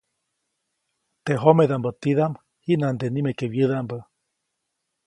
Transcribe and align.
Teʼ 1.23 1.39
jomedaʼmbä 1.43 1.89
tidaʼm, 2.01 2.33
jiʼnande 2.65 3.05
nimeke 3.09 3.45
wyädaʼmbä. 3.53 3.97